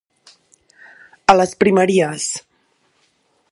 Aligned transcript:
A 1.33 1.35
les 1.37 1.53
primeries. 1.65 2.27